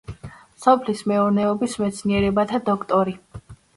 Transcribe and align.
სოფლის 0.61 1.03
მეურნეობის 1.11 1.75
მეცნიერებათა 1.83 2.61
დოქტორი. 2.71 3.15